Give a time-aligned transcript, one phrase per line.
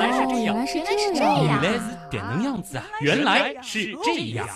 [0.00, 2.84] 来是这样，原来是原这样来是点能样子啊！
[3.02, 4.48] 原来是这样。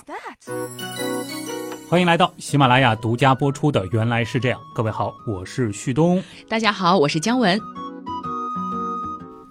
[1.91, 4.59] 欢迎来到喜马拉雅独家播出的《原来是这样》。
[4.75, 6.23] 各位好，我是旭东。
[6.49, 7.61] 大家好，我是姜文。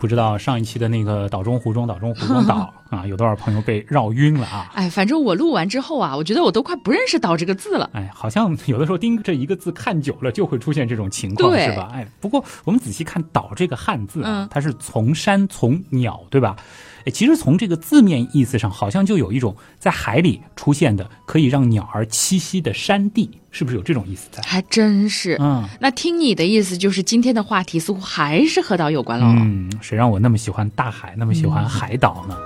[0.03, 4.69] 不知道上一期的那个岛中湖中岛中湖中岛 啊，有多少朋友被绕晕了啊？
[4.75, 7.89] 哎，反正我录完之后啊，我觉得我都快不认识“岛”这个字了。
[7.93, 11.89] 哎，好像有的时候盯着一个字看久了，就会出现这种情况，是吧？
[11.93, 16.57] 哎，不过我们仔细看“岛”这个汉字啊，嗯它是从山从鸟，对吧？
[17.05, 24.41] 哎，其实从这个字面意思上，好像就有一种在海里出现的可以让鸟儿栖息的山地，是不是有这种意思在？
[24.43, 25.37] 还真是。
[25.39, 29.25] 嗯那听你的意思，就是今天的话题似乎还是和岛有关了。
[29.27, 32.37] 嗯，谁让我那么喜欢大海，那么喜欢海岛呢？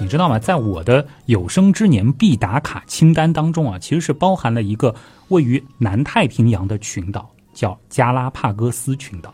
[0.00, 0.36] 你知道吗？
[0.36, 4.92] 在我的有生之年必打卡清单当中啊，其实是包含了一个
[5.28, 9.32] 位于南太平洋的群岛，叫加拉帕戈斯群岛。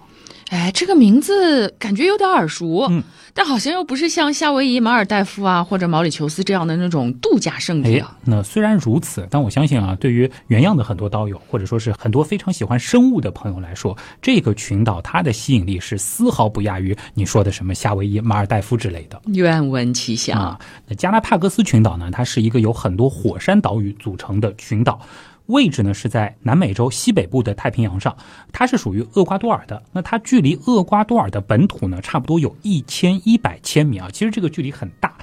[0.51, 3.03] 哎，这个名字感觉有点耳熟，嗯
[3.35, 19.21] 但好像又不是像夏威夷、马尔代夫啊或者毛里求斯这样的那种度假胜地哎啊。，那虽然如此，但我相信啊，对于原样的很多刀友，或者说是很多非常喜欢生物的朋友来说，这个群岛它的吸引力是丝毫不亚于你说的什么夏威夷、马尔代夫之类的。
[19.27, 20.37] 愿闻其详。
[20.37, 25.01] 啊，那加拉帕戈斯群岛呢，它是一个由很多火山岛屿组成的群岛。
[25.49, 28.15] 位置呢是在南美洲西北部的太平洋上，
[28.53, 29.83] 它是属于厄瓜多尔的。
[29.93, 35.15] 那它距离厄瓜多尔的本土呢，差不多有一千一百千米啊，其实这个距离很大。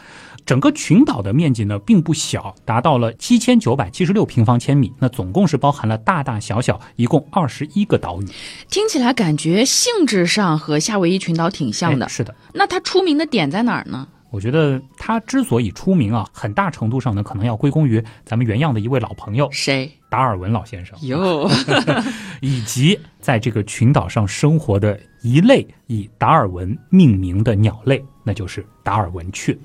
[0.44, 4.92] 整个群岛的面积呢并不小，达到了七千九百七十六平方千米。
[5.00, 8.26] 那总共是包含了大大小小一共二十一个岛屿。
[8.70, 12.10] 听起来感觉性质上和夏威夷群岛挺像的哎。
[12.10, 14.08] 是的，那它出名的点在哪儿呢？
[14.32, 19.92] 我觉得它之所以出名啊，很大程度上呢，可能要归功于咱们原样的一位老朋友谁？
[20.16, 20.98] 达尔文老先生。
[21.02, 21.46] 哟，
[22.40, 29.58] 以及在这个群岛上生活的一类以达尔文命名的鸟类，那就是达尔文雀。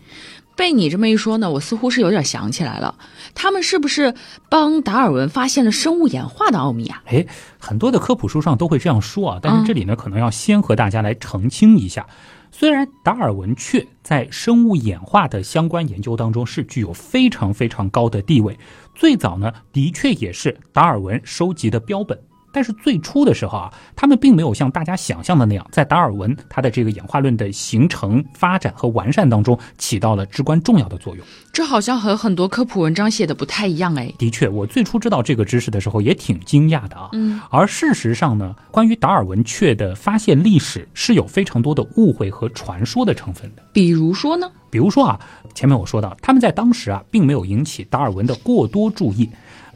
[0.56, 2.96] 被你这么一说呢，我似乎是有点想起来了，
[3.32, 4.12] 他们是不是
[4.48, 7.00] 帮达尔文发现了生物演化的奥秘啊？
[7.06, 7.24] 哎，
[7.60, 12.04] 很多的科普书上都会这样说啊，但是这里呢，可能要先和大家来澄清一下。
[12.52, 18.58] 虽然达尔文雀在生物演化的相关研究当中是具有非常非常高的地位，
[18.94, 22.18] 最早呢，的确也是达尔文收集的标本。
[22.52, 31.24] 但是最初的时候啊，他们并没有像大家想象的那样，在达尔文他的这个演化论的形成、发展和完善当中起到了至关重要的作用。
[31.52, 34.12] 这好像和很多科普文章写的不太一样哎。
[34.18, 37.10] 的确，我最初知道这个知识的时候也挺惊讶的啊。
[37.12, 43.62] 嗯，而事实上呢，关于达尔文雀的发现历史是有非常多的误会和传说的成分的。
[43.72, 44.50] 比如说呢？
[44.70, 45.18] 比如说啊，
[45.52, 49.28] 前面我说到，他们在当时啊，并没有引起达尔文的过多注意。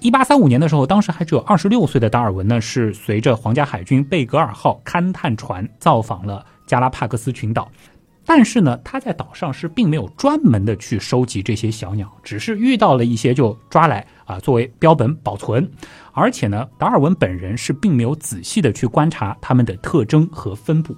[0.05, 7.67] 一八三五年的时候，当时还只有二十六岁的达尔文呢，是随着皇家海军贝格尔号勘探船造访了加拉帕戈斯群岛。
[8.27, 15.67] 但是呢，他在岛上是并没有专门的去收集这些小鸟，只是遇到了一些就抓来啊作为标本保存。
[16.13, 20.95] 而且呢，达尔文本人是并没有仔细的去观察它们的特征和分布，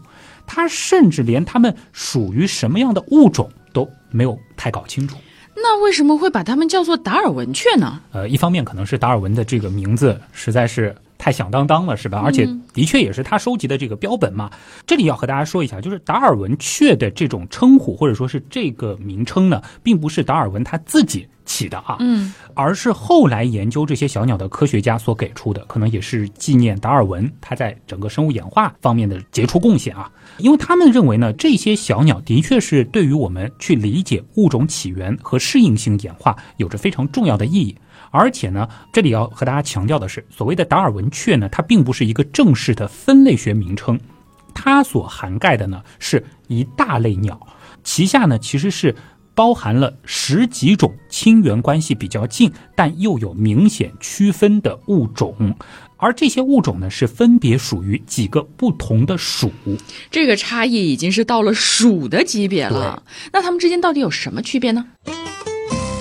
[0.49, 5.17] 他甚至连它们属于什么样的物种都没有太搞清楚。
[5.57, 7.99] 那为什么会把它们叫做达尔文雀呢？
[8.13, 10.95] 呃，一方面可能是达尔文的这个名字实在是
[11.27, 12.21] 太响当当了，是吧？
[12.25, 14.49] 而且的确也是他收集的这个标本嘛。
[14.87, 30.09] 这里要和大家说一下，就是达尔文雀的这种称呼或者说是这个名称呢，并不是达尔文他自己起的啊，嗯，而是后来研究这些小鸟的科学家所给出的，可能也是纪念达尔文他在整个生物演化方面的杰出贡献啊。
[30.39, 37.77] 因为他们认为呢，这些小鸟的确是对于我们去理解物种起源和适应性演化有着非常重要的意义。
[38.17, 44.01] 而且呢，这里要和大家强调的是，所谓的达尔文雀呢，它并不是一个正式的分类学名称，
[44.55, 47.39] 它所涵盖的呢是一大类鸟，
[47.85, 48.97] 旗下呢其实是
[49.35, 55.55] 包含了十几种亲缘关系比较近，但又有明显区分的物种。
[55.99, 59.51] 而这些物种呢，是分别属于几个不同的属。
[60.11, 63.03] 这个差异已经是到了属的级别了。
[63.33, 64.87] 那它们之间到底有什么区别呢？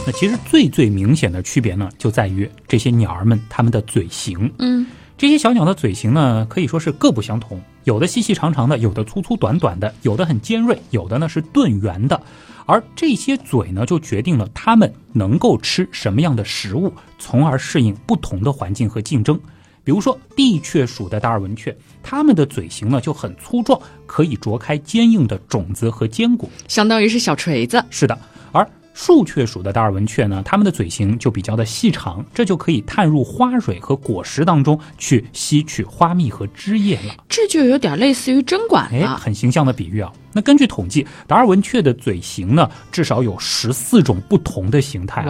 [0.05, 4.51] 那其实最最明显的区别呢，就在于这些鸟儿们它们的嘴型。
[4.59, 4.85] 嗯，
[5.17, 12.21] 这些小鸟的嘴型呢，可以说是各不相同，有的细细长长的，有的粗粗短短的，有的很尖锐，有的呢是钝圆的。
[12.67, 19.39] 而这些嘴呢，就决定了它们能够吃什么样的食物，从而适应不同的环境和竞争。
[19.83, 26.49] 比如说地雀属的达尔文雀，它们的嘴型呢就很粗壮，可以啄开坚硬的种子和坚果。
[26.67, 27.83] 相当于是小锤子。
[27.91, 28.34] 是的，而
[28.95, 37.13] 树雀属的达尔文雀呢，它们的嘴型就比较的细长，这就可以探入花蕊和果实当中去吸取花蜜和汁液了。
[37.27, 39.17] 这就有点类似于针管哎，了。
[39.17, 40.09] 很形象的比喻啊。
[40.31, 45.23] 那根据统计，达尔文雀的嘴型呢，至少有十四种不同的形态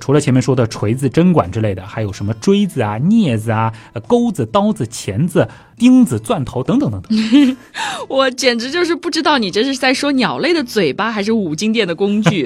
[0.00, 5.48] 除了前面说的锤子、针管之类的，还有什么锥子啊、镊子啊、呃钩子、刀子、钳子、
[5.80, 7.56] 钉子、钻头等等等等。
[8.06, 12.44] 我简直就是不知道你这是在说鸟类的嘴巴，还是五金店的工具。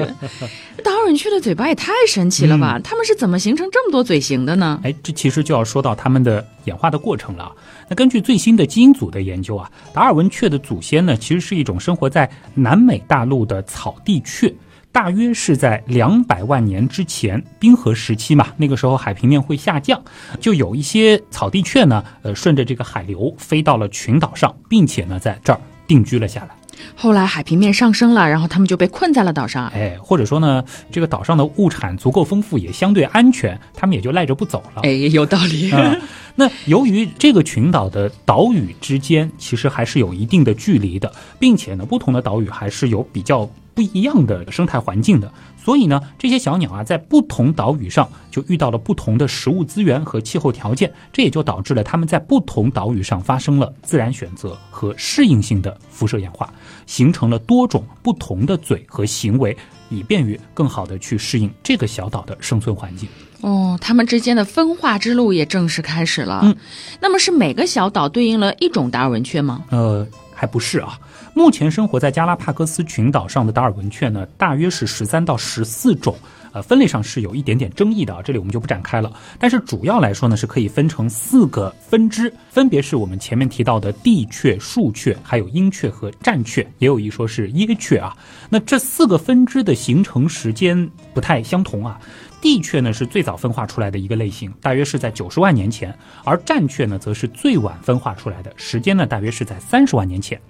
[0.84, 2.78] 达尔文雀的嘴巴也太神奇了吧？
[2.84, 4.78] 它们是怎么形成这么多嘴型的呢？
[4.84, 7.52] 哎，这其实就要说到它们的演化的过程了啊。
[7.88, 14.54] 那根据最新的基因组的研究啊，达尔文雀的祖先呢，其实是一种生活在南美大陆的草地雀。
[14.94, 20.00] 大约是在两百万年之前，冰河时期嘛，那个时候海平面会下降，
[20.38, 25.58] 就有一些草地雀呢，呃，顺着这个海流飞到了群岛上，并且呢，在这儿
[25.88, 26.50] 定居了下来。
[26.94, 29.66] 后来海平面上升了，然后他们就被困在了岛上。
[29.74, 34.82] 哎，或者说呢，这个岛上的物产足够丰富，也相对安全，他们也就赖着不走了。
[34.84, 35.72] 哎，有道理。
[35.72, 35.96] 啊，
[36.36, 45.32] 那由于这个群岛的岛屿之间其实还是有一定的距离的，并且呢，不同的岛屿还是有比较不一样的生态环境的，
[45.62, 56.52] 所以呢，这些小鸟啊，在不同岛屿上就遇到了不同的食物资源和气候条件，这也就导致了它们在不同岛屿上发生了自然选择和适应性的辐射演化，
[56.86, 59.56] 形成了多种不同的嘴和行为，
[59.88, 63.08] 以便于更好的去适应这个小岛的生存环境。
[63.40, 66.40] 哦，它们之间的分化之路也正式开始了。
[66.44, 66.56] 嗯，
[67.00, 69.64] 那么是每个小岛对应了一种达尔文雀吗？
[69.70, 70.98] 呃，还不是啊。
[71.36, 76.16] 目前生活在加拉帕戈斯群岛上的达尔文雀呢，大约是十三到十四种。
[76.52, 79.12] 呃，分类上是有一点点争议的啊，这里我们就不展开了。
[79.36, 88.16] 但是主要来说呢，是可以分成四个分支，分别是我们前面提到的地雀、树雀，还有鹰雀和战雀，也有一说是椰雀啊。
[88.48, 92.00] 那这四个分支的形成时间不太相同啊。
[92.40, 95.92] 地雀呢是最早分化出来的一个类型，大约是在九十万年前，
[96.22, 100.40] 而战雀呢则是最晚分化出来的，时间呢大约是在三十万年前。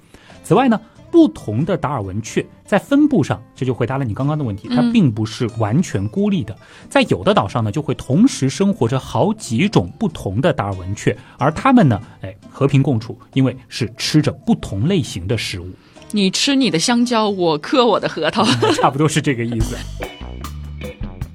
[0.45, 0.81] 此外呢，
[1.11, 6.55] 不同的达尔文雀在分布上，这就回答了你刚刚的问题，它并不是完全孤立的，
[6.89, 15.69] 在有的岛上呢就会同时生活着好几种不同的达尔文雀，而它们呢，哎，和平共处，因为是吃着不同类型的食物，
[16.13, 18.45] 你吃你的香蕉，我嗑我的核桃。
[18.75, 19.77] 差不多是这个意思。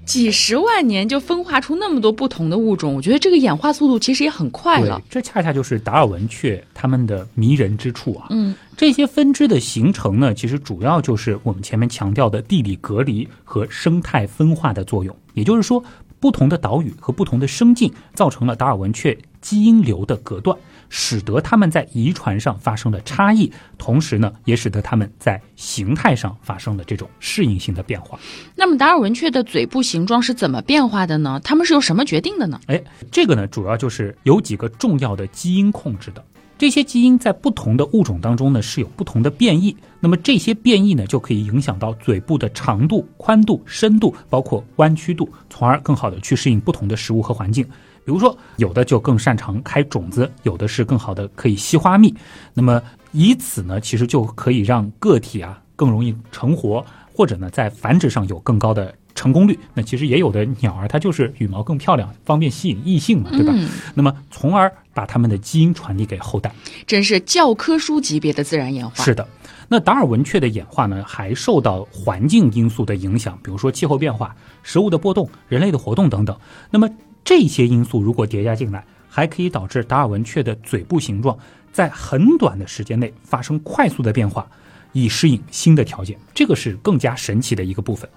[0.09, 8.25] 几十万年就分化出那么多不同的物种，我觉得这个演化速度其实也很快了。，这恰恰就是达尔文雀它们的迷人之处啊。
[8.31, 15.15] 嗯，这些分支的形成呢，其实主要就是我们前面强调的地理隔离和生态分化的作用。
[15.35, 15.83] 也就是说，
[16.19, 20.57] 不同的岛屿和不同的生境造成了达尔文雀基因流的隔断，
[20.89, 28.19] 使得它们在遗传上发生了差异，同时呢，也使得它们在形态上发生了这种适应性的变化。
[28.55, 31.39] 那么达尔文雀的嘴部形状是怎么变化的呢？
[31.43, 32.59] 它们是由什么决定的呢？
[32.67, 36.23] 哎，这个呢，主要就是有几个重要的基因控制的。
[36.57, 47.65] 这些基因在不同的物种当中呢是有不同的变异，那么这些变异呢就可以影响到嘴部的长度、宽度、深度，包括弯曲度，从而更好的去适应不同的食物和环境。
[48.09, 52.11] 比如说，有的就更擅长开种子，有的是更好的可以吸花蜜。
[52.55, 56.83] 那么以此呢，其实就可以让个体啊更容易成活，
[57.15, 59.59] 或者呢在繁殖上有更高的成功率。
[59.75, 63.53] 那其实也有的鸟儿它就是羽毛更漂亮，方便吸引异性嘛，对吧？
[63.55, 66.51] 嗯那么从而把它们的基因传递给后代。
[66.87, 69.03] 真是教科书级别的自然演化。
[69.03, 69.27] 是的，
[69.67, 76.35] 那达尔文雀的演化呢，还受到环境因素的影响，比如说气候变化、食物的波动、人类的活动等等。
[76.71, 76.89] 那么
[77.23, 81.37] 这些因素如果叠加进来，还可以导致达尔文雀的嘴部形状
[81.71, 84.47] 在很短的时间内发生快速的变化，
[84.93, 86.17] 以适应新的条件。
[86.33, 88.09] 这个是更加神奇的一个部分。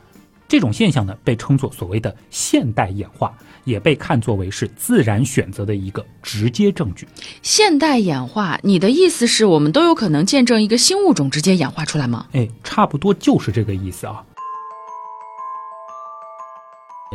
[0.49, 3.33] 这种现象呢，被称作所谓的现代演化，
[3.65, 7.09] 也被看作为是自然选择的一个直接证据。
[7.41, 12.27] 现代演化，你的意思是我们都有可能见证一个新物种直接演化出来吗？
[12.33, 14.23] 哎，差不多就是这个意思啊。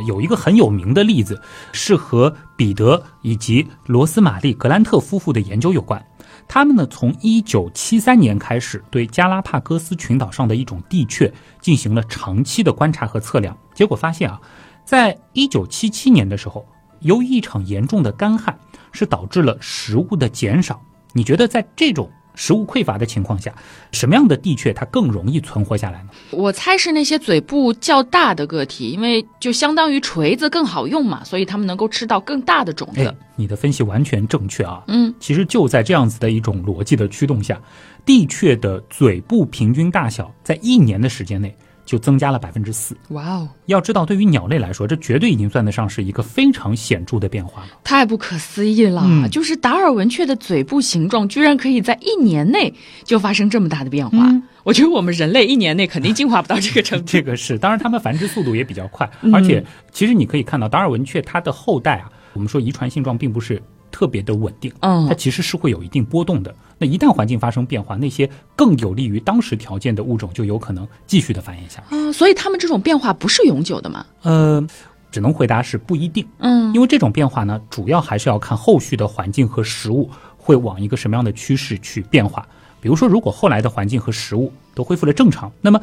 [0.06, 1.40] 有一个很有名的例子，
[1.72, 6.04] 是和彼得以及罗斯玛丽·格兰特夫妇的研究有关。
[6.46, 13.56] 他们呢，从1973年开始，对加拉帕戈斯群岛上的一种地雀进行了长期的观察和测量。
[13.74, 14.40] 结果发现啊，
[14.84, 16.66] 在1977年的时候，
[17.00, 18.58] 由于一场严重的干旱，
[18.92, 20.80] 是导致了食物的减少。
[21.12, 23.52] 你觉得在这种食物匮乏的情况下，
[23.90, 26.10] 什么样的地雀它更容易存活下来呢？
[26.30, 34.84] 我猜是那些嘴部较大的个体，因为就相当于锤子更好用嘛，所以它们能够吃到更大的种哎子。，你的分析完全正确啊。
[34.86, 37.60] 嗯，其实就在这样子的一种逻辑的驱动下，
[38.06, 41.52] 地雀的嘴部平均大小在一年的时间内
[41.88, 42.94] 就增加了百分之四。
[43.08, 47.68] 哇哦，要知道，对于鸟类来说，这绝对已经算得上是一个非常显著的变化了。
[47.82, 49.02] 太不可思议了！
[49.06, 54.18] 嗯就是达尔文雀的嘴部形状居然可以在一年内就发生这么大的变化。
[54.28, 57.04] 嗯我觉得我们人类一年内肯定进化不到这个 程度。
[57.06, 66.54] 这个是，当然它们繁殖速度也比较快，嗯而且其实你可以看到达尔文雀它的后代啊，我们说遗传性状并不是特别的稳定，嗯它其实是会有一定波动的。
[66.78, 71.96] 那一旦环境发生变化，那些更有利于当时条件的物种就有可能继续的繁衍下去。
[71.96, 74.06] 啊，所以它们这种变化不是永久的吗？
[74.22, 74.64] 呃，
[75.10, 82.46] 只能回答是不一定，嗯因为这种变化呢，主要还是要看后续的环境和食物会往一个什么样的趋势去变化。
[82.80, 85.80] 比如说，如果后来的环境和食物都恢复了正常，那么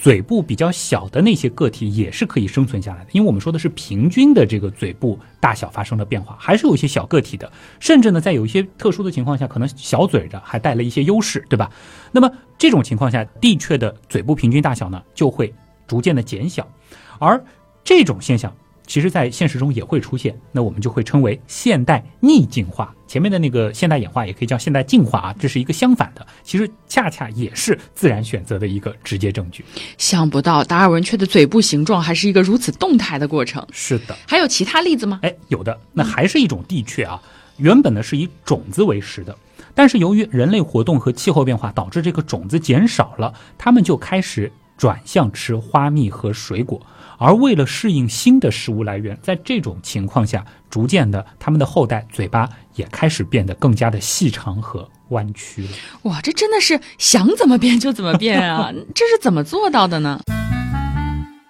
[0.00, 7.50] 嘴部比较小的那些个体也是可以生存下来的，因为我们说的是平均的这个嘴部大小发生了变化，还是有一些小个体的，
[7.80, 11.68] 甚至呢，在有一些特殊的情况下，可能小嘴的还带了一些优势，对吧？
[12.12, 15.52] 那么这种情况下，地雀的嘴部平均大小呢就会
[15.88, 16.64] 逐渐的减小，
[17.18, 17.42] 而
[17.82, 18.54] 这种现象
[18.88, 22.92] 其实在现实中也会出现，那我们就会称为现代逆进化。
[23.06, 29.62] 前面的那个现代演化也可以叫现代进化啊，这是一个相反的，其实恰恰也是自然选择的一个直接证据。
[29.98, 33.64] 想不到达尔文雀的嘴部形状还是一个如此动态的过程。
[33.72, 35.20] 是的，还有其他例子吗？
[35.22, 37.20] 哎，有的，那还是一种地雀啊，
[37.58, 39.36] 原本呢是以种子为食的，
[39.74, 46.80] 但是由于人类活动和气候变化导致这个种子减少了，它们就开始转向吃花蜜和水果。
[47.18, 55.68] 而为了适应新的食物来源，在这种情况下，逐渐的，他们的后代嘴巴也开始变得更加的细长和弯曲了。
[56.02, 58.72] 哇，这真的是想怎么变就怎么变啊！
[58.94, 60.20] 这是怎么做到的呢？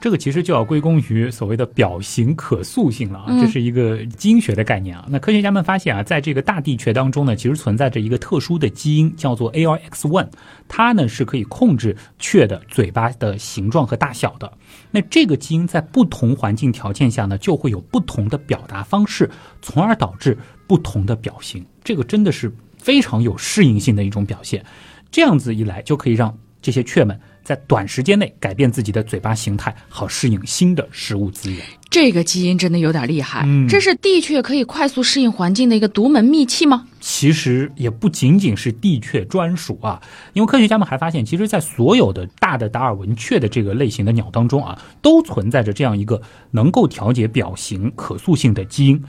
[0.01, 5.05] 这个其实就要归功于所谓的表型可塑性了啊，嗯这是一个基因学的概念啊。
[5.09, 10.29] 那科学家们发现啊，在这个大地雀当中呢，其实存在着一个特殊的基因，叫做 ARX1，
[10.69, 14.53] 它呢是可以控制雀的嘴巴的形状和大小的。
[14.93, 19.29] 那这个基因在不同环境条件下呢，就会有不同的表达方式，
[19.61, 20.39] 从而导致
[20.69, 21.67] 不同的表型。
[21.83, 24.65] 这个真的是非常有适应性的一种表现。
[25.11, 31.65] 这样子一来，就可以让这些雀们在短时间内改变自己的嘴巴形态，好适应新的食物资源。
[31.89, 36.87] 这个基因真的有点厉害，嗯这是地雀可以快速适应环境的一个独门秘器吗？
[37.01, 39.99] 其实也不仅仅是地雀专属啊，
[40.35, 49.03] 因为科学家们还发现，其实，在所有的大的达尔文雀的这个类型的鸟当中啊，都存在着这样一个能够调节表型可塑性的基因。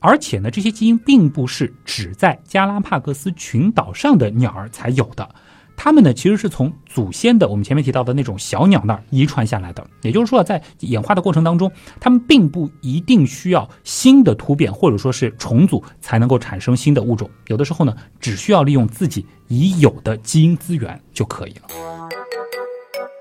[0.00, 5.26] 而且呢，这些基因并不是只在加拉帕戈斯群岛上的鸟儿才有的，
[5.76, 9.86] 它们呢其实是从祖先的我们前面提到的那种小鸟那儿遗传下来的。
[10.02, 22.08] 也就是说，在演化的过程当中，它们并不一定需要新的突变或者说是重组才能够产生新的物种，有的时候呢，只需要利用自己已有的基因资源就可以了。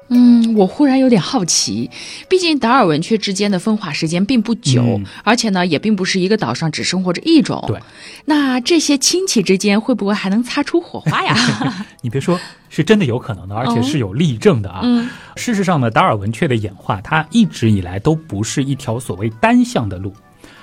[0.10, 1.90] 嗯，我忽然有点好奇，
[2.28, 7.64] 毕竟达尔文雀之间的分化时间并不久，嗯而且呢，也并不是一个岛上只生活着一种。
[7.68, 7.80] 对，
[8.26, 11.36] 那这些亲戚之间会不会还能擦出火花呀？
[12.02, 14.82] 你别说，是真的有可能的，而且是有例证的啊。
[14.84, 20.14] 嗯事实上呢，达尔文雀的演化，它一直以来都不是一条所谓单向的路，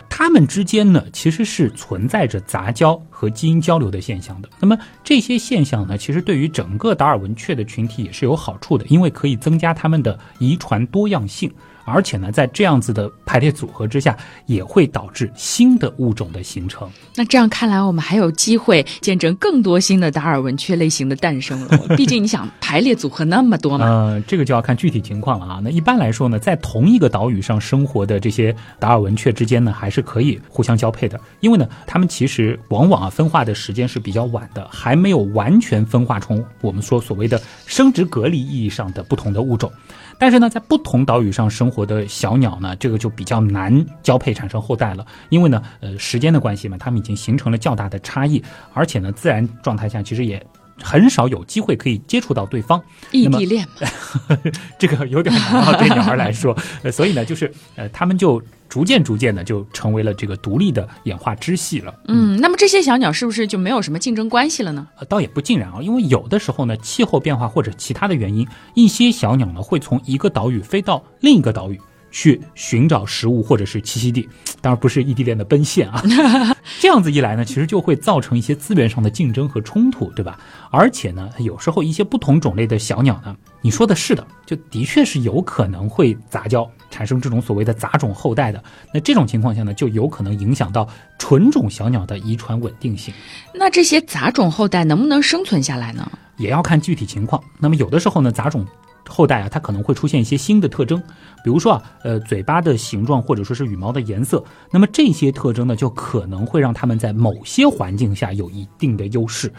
[0.08, 4.48] 它们之间呢其实是存在着杂交和基因交流的现象的。
[4.58, 4.74] 那么
[5.04, 11.52] 这些现象呢，其实对于整个达尔文雀的群体也是有好处的，因为可以增加它们的遗传多样性。
[11.86, 16.88] 而且呢，在这样子的排列组合之下，也会导致新的物种的形成。
[17.16, 21.96] 那这样看来，我们还有机会见证更多新的达尔文雀类型的诞生了。
[21.96, 23.86] 毕竟你想，排列组合那么多嘛。
[23.86, 25.60] 呃，这个就要看具体情况了啊。
[25.64, 39.70] 那一般来说呢，在同一个岛屿上生活的这些达尔文雀之间呢，还是可以互相交配的，因为呢，它们其实往往啊分化的时间是比较晚的，还没有完全分化成我们说所谓的生殖隔离意义上的不同的物种。
[40.18, 48.42] 但是呢，在不同岛屿上生活的小鸟呢，这个就比较难交配产生后代了，因为呢，呃，时间的关系嘛，它们已经形成了较大的差异，
[48.74, 50.46] 而且呢，自然状态下其实也
[50.82, 52.82] 很少有机会可以接触到对方。
[53.10, 54.36] 异地恋嘛，
[54.78, 61.94] 这个有点难啊，对女孩来说， 呃，所以呢，就是呃，他们就逐渐逐渐的就成为了这个独立的演化支系了。
[62.08, 64.86] 嗯，那么这些小鸟是不是就没有什么竞争关系了呢？
[64.98, 71.80] 呃，倒也不尽然啊，因为有的时候呢，气候变化或者其他的原因，一些小鸟呢会从一个岛屿飞到另一个岛屿
[72.10, 74.28] 去寻找食物或者是栖息地，
[74.60, 76.02] 当然不是异地恋的奔现啊。
[76.80, 80.38] 这样子一来呢，其实就会造成一些资源上的竞争和冲突，对吧？
[80.70, 88.62] 而且呢，有时候一些不同种类的小鸟呢，你说的是的，就的确是有可能会杂交，产生这种所谓的杂种后代的。
[88.94, 90.88] 那这种情况下呢，就有可能影响到
[91.18, 93.12] 纯种小鸟的遗传稳定性。
[93.54, 96.10] 那这些杂种后代能不能生存下来呢？
[96.36, 97.42] 也要看具体情况。
[97.58, 98.66] 那么有的时候呢，杂种
[99.08, 101.00] 后代啊，它可能会出现一些新的特征，
[101.42, 109.52] 比如说啊，呃，嘴巴的形状或者说是羽毛的颜色，那么这些特征呢，就可能会让它们在某些环境下有一定的优势。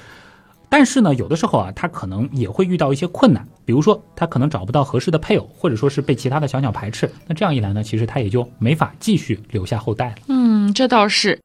[0.69, 7.12] 但是呢，有的时候啊，它可能也会遇到一些困难，比如说它可能找不到合适的配偶，或者说是被其他的小鸟排斥。
[7.27, 10.15] 那这样一来呢，其实它也就没法继续留下后代了。
[10.29, 11.38] 嗯，这倒是。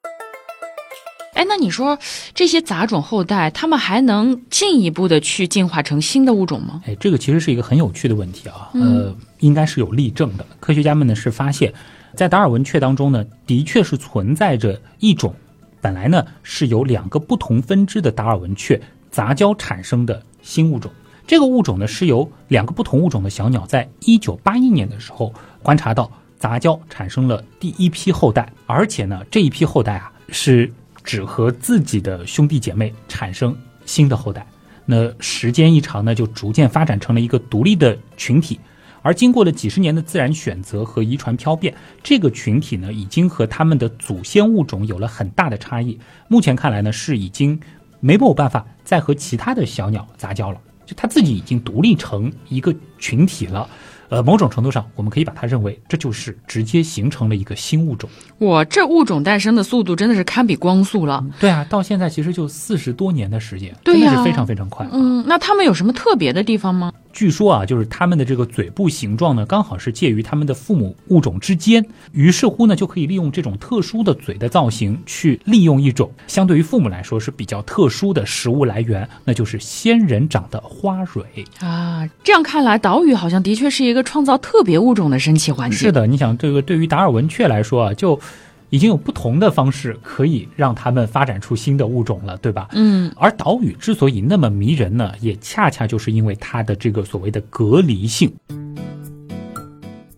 [1.36, 1.98] 哎，那你说
[2.34, 6.80] 这些杂种后代，他们还能进一步的去进化成新的物种吗？
[6.86, 8.70] 哎，这个其实是一个很有趣的问题啊。
[8.72, 10.46] 呃，应该是有例证的。
[10.60, 11.70] 科学家们呢是发现，
[12.14, 15.34] 在达尔文雀当中呢，的确是存在着一种
[15.82, 20.90] 本来呢是由两个不同分支的达尔文雀杂交产生的新物种。
[21.26, 30.72] 这个物种呢是由两个不同物种的小鸟在一九八一年的时候观察到杂交产生了第一批后代，而且呢这一批后代啊是。
[31.06, 34.44] 只和自己的兄弟姐妹产生新的后代，
[34.84, 38.58] 那时间一长呢，就逐渐发展成了一个独立的群体。
[39.02, 41.72] 而经过了几十年的自然选择和遗传漂变，
[42.02, 45.96] 这个群体呢，已经和他们的祖先物种有了很大的差异。
[46.26, 47.58] 目前看来呢，是已经
[48.00, 53.68] 没有办法再和其他的小鸟杂交了，就它自己已经独立成一个群体了。
[54.08, 58.08] 呃，某种程度上，我们可以把它认为，这就是直接形成了一个新物种。
[58.38, 61.24] 哇，这物种诞生的速度真的是堪比光速了。
[61.40, 64.86] 对啊，到现在其实就四十多年的时间，真的是非常非常快。
[64.92, 66.92] 嗯，那它们有什么特别的地方吗？
[67.16, 71.82] 据说啊，就是它们的这个嘴部形状呢，刚好是介于它们的父母物种之间，
[72.12, 81.24] 于是乎呢，就可以利用这种特殊的嘴的造型，去利用一种相对于父母来说是比较特殊的食物来源，那就是仙人掌的花蕊
[81.60, 82.06] 啊。
[82.22, 85.78] 这样看来，岛屿好像的确是一个创造特别物种的神奇环境。
[85.78, 88.20] 是的，你想这个对于达尔文雀来说啊，就。
[88.76, 92.68] 已经有不同的方式可以让它们发展出新的物种了，对吧？
[92.72, 93.10] 嗯。
[93.16, 98.30] 而岛屿之所以那么迷人呢，也恰恰就是因为它的这个所谓的隔离性。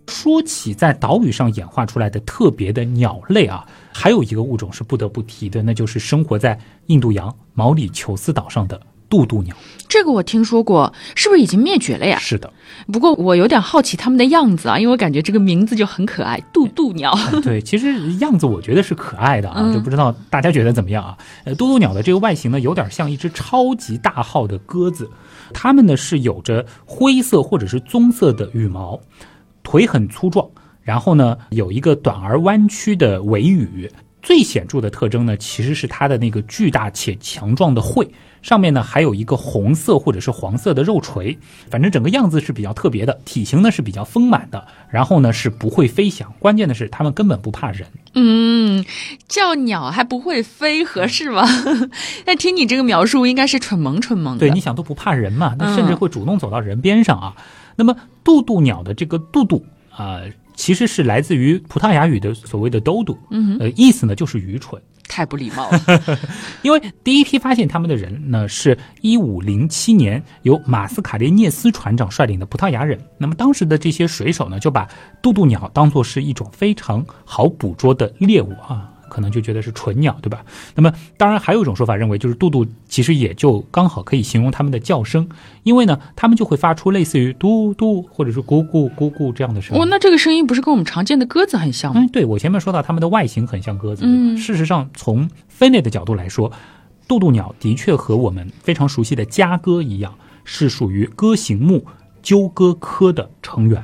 [0.09, 8.77] 说起在岛屿上演化出来的特别的鸟类啊，还有一个物种是不得不提的，那就是生活在印度洋毛里求斯岛上的。
[9.09, 9.55] 渡渡鸟，
[9.87, 12.19] 这个我听说过，是不是已经灭绝了呀？
[12.19, 12.53] 是的，
[12.93, 17.13] 不过我有点好奇它们的样子啊，因为我感觉这个名字就很可爱，渡渡鸟。
[17.41, 21.17] 对，其实样子我觉得是可爱的啊，就不知道大家觉得怎么样啊？
[21.45, 25.09] 呃，渡渡鸟的这个外形呢，有点像一只超级大号的鸽子，
[25.53, 28.99] 它们呢是有着灰色或者是棕色的羽毛，
[29.63, 30.47] 腿很粗壮，
[30.83, 33.89] 然后呢有一个短而弯曲的尾羽。
[34.21, 41.37] 最显著的特征呢，其实是它的那个巨大且强壮的喙，上面呢还有一个红色或者是黄色的肉锤，
[41.69, 47.87] 反正整个样子是比较特别的，体型呢是比较丰满的，然后呢是不会飞翔，关键的是它们根本不怕人。
[48.13, 48.83] 嗯，
[49.27, 51.47] 叫鸟还不会飞，合适吗？
[52.27, 54.39] 那听你这个描述，应该是蠢萌蠢萌的。
[54.39, 57.35] 对，你想都不怕人嘛，那甚至会主动走到人边上啊。
[57.77, 60.19] 那么渡渡鸟的这个渡渡啊。
[60.59, 63.17] 其实是来自于葡萄牙语的所谓的 “dodo”，
[63.61, 65.79] 呃，意思呢就是愚蠢，太不礼貌了。
[66.61, 72.99] 因为第一批发现他们的人呢，是一五零七年由马斯卡列涅斯船长率领的葡萄牙人。
[73.17, 74.85] 那么当时的这些水手呢，就把
[75.21, 78.88] 渡渡鸟当做是一种非常好捕捉的猎物啊。
[79.09, 80.45] 可能就觉得是纯鸟，对吧？
[80.75, 85.27] 那么当然还有一种说法认为，就是杜杜其实也就刚好可以形容它们的叫声，
[85.63, 89.81] 因为呢，它们就会发出类似于嘟嘟或者是咕咕咕咕这样的声音。
[89.81, 91.99] 哦，那这个声音不是跟我们常见的鸽子很像吗？
[92.01, 96.51] 嗯，对我前面说到它们的外形很像鸽子，嗯，事实上从分类的角度来说，
[97.07, 101.85] 渡渡鸟的确和我们非常熟悉的家鸽一样，是属于鸽形目
[102.21, 103.83] 鸠鸽科的成员，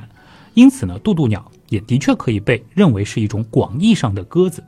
[0.54, 4.62] 因此呢，渡渡鸟也的确可以被认为是一种广义上的鸽子。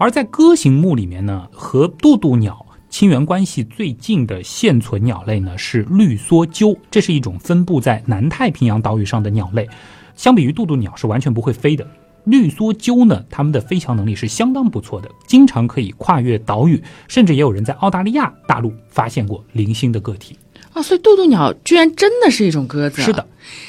[0.00, 9.68] 而在鸽形目里面呢，和渡渡鸟亲缘关系最近的现存鸟类呢是绿梭鸠，这是一种分布在南太平洋岛屿上的鸟类。
[10.16, 11.86] 相比于渡渡鸟是完全不会飞的，
[12.24, 20.34] 绿梭鸠呢，它们的飞翔能力是相当不错的，经常可以跨越岛屿，甚至也有人在澳大利亚大陆发现过零星的个体。
[20.72, 23.02] 啊，所以渡渡鸟居然真的是一种鸽子。
[23.02, 23.26] 是的。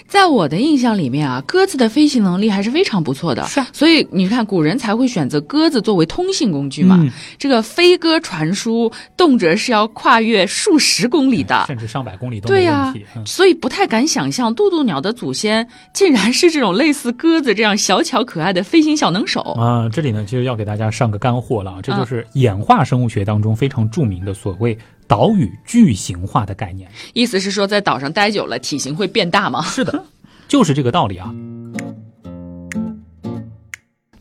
[0.07, 3.45] 在我的印象里面啊，鸽子的飞行能力还是非常不错的。
[3.47, 7.03] 是啊，所以你看，古人才会选择鸽子作为通信工具嘛。
[7.37, 13.05] 这个飞鸽传书，动辄是要跨越数十公里的，甚至上百公里都没问题。
[13.25, 19.89] 所以不太敢想象，渡渡鸟的祖先竟然是这种类似鸽子这样小巧可爱的飞行小能手啊！
[19.91, 26.89] 这里呢，其实要给大家上个干货了，这就是演化生物学当中非常著名的所谓岛屿巨型化的概念。
[27.13, 29.60] 意思是说，在岛上待久了，体型会变大吗？
[29.61, 30.05] 是的。
[30.47, 31.33] 就是这个道理啊！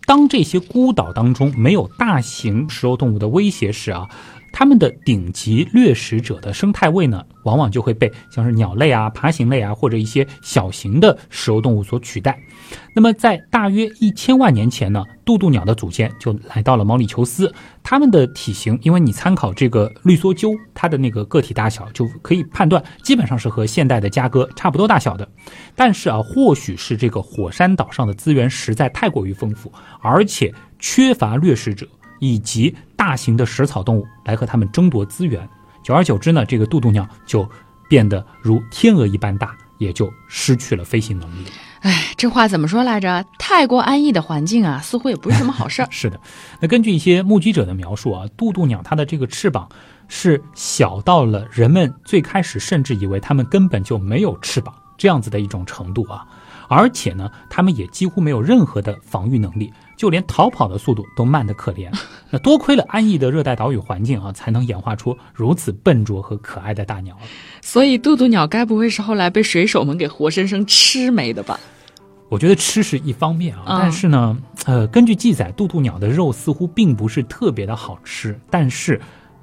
[0.06, 4.08] 当这些孤岛当中没有大型食肉动物的威胁时啊，
[4.52, 12.40] 它们的顶级掠食者的生态位呢，往往就会被像是鸟类啊、爬行类啊或者一些小型的食肉动物所取代。
[12.94, 17.52] 那么在大约一千万年前呢，渡渡鸟的祖先就来到了毛里求斯。
[17.82, 25.28] 它们的体型，因为你参考这个绿梭鸠，它的那个个体大小就可以判断，基本上是和现代的家鸽差不多大小的。
[25.74, 31.86] 但是啊，或许是这个火山岛上的资源实在太过于丰富，而且缺乏掠食者
[32.18, 35.48] 以及大型的食草动物来和它们争夺资源。
[35.82, 37.48] 久而久之呢，这个渡渡鸟就
[37.88, 41.46] 变得如天鹅一般大，也就失去了飞行能力。
[41.80, 43.24] 哎，这话怎么说来着？
[43.38, 45.88] 太过安逸的环境啊，似乎也不是什么好事儿。
[45.90, 46.20] 是的，
[46.60, 49.66] 那根据一些目击者的描述啊，渡渡鸟它的这个翅膀
[50.06, 56.26] 是小到了人们最开始甚至以为它们根本就没有翅膀这样子的一种程度啊。
[56.68, 61.92] 而且呢，它们也几乎没有任何的防御能力，就连逃跑的速度都慢得可怜。
[62.32, 67.14] 那多亏了安逸的热带岛屿环境啊，才能演化出如此笨拙和可爱的大鸟。
[67.60, 71.60] 所以，渡渡鸟该不会是后来被水手们给活生生吃没的吧？
[72.30, 78.40] 我觉得吃是一方面啊，但是呢，呃，根据记载，渡渡鸟的肉似乎并不是特别的好吃。
[78.48, 78.98] 但是，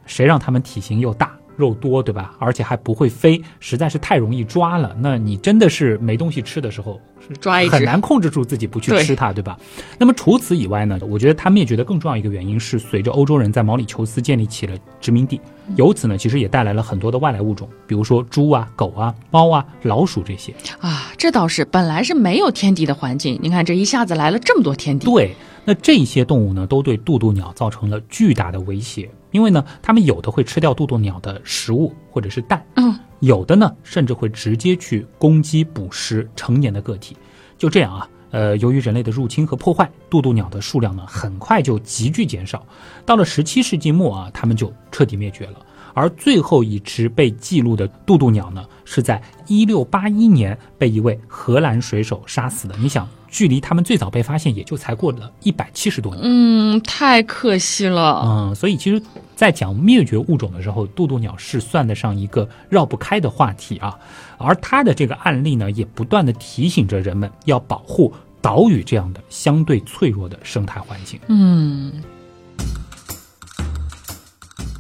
[0.08, 1.37] 谁让它们体型又大？
[1.58, 2.34] 肉多对吧？
[2.40, 4.96] 而且还不会飞，实在是太容易抓了。
[5.00, 7.02] 那你真的是没东西吃的时候，
[7.42, 9.58] 抓一很难控制住自己不去吃它，对吧？
[9.98, 10.98] 那么除此以外呢？
[11.10, 15.42] 我觉得它灭绝的更重要一个原因是，随着欧洲人在毛里求斯建立起了殖民地，
[15.76, 21.12] 由此呢，其实也带来了很多的外来物种，比如说猪啊、狗啊、猫啊、老鼠这些啊。
[21.18, 25.06] 这倒是，本来是没有天敌的环境，你看这一下子来了这么多天敌。
[25.06, 25.34] 对，
[25.66, 29.10] 那这些动物呢，都对渡渡鸟造成了巨大的威胁。
[29.32, 37.16] 因为呢，它们有的会吃掉渡渡鸟的食物或者是蛋，嗯，有的呢甚至会直接去攻击捕食成年的个体。
[37.58, 42.66] 就这样啊，呃，由于人类的入侵和破坏，渡渡鸟的数量呢很快就急剧减少。
[43.06, 45.66] 到了十七世纪末啊，它们就彻底灭绝了。
[45.94, 52.76] 而最后一只被记录的渡渡鸟呢，是在一六八一年被一位荷兰水手杀死的。
[52.78, 53.08] 你想？
[53.28, 59.02] 距离他们最早被发现也就才过了一百七十多年，嗯，太可惜了，嗯，所以其实，
[59.36, 63.98] 在讲灭绝物种的时候，渡渡鸟是算得上一个绕不开的话题啊。
[64.38, 71.92] 而它的这个案例呢，也不断的提醒着人们要保护岛屿这样的相对脆弱的生态环境，嗯。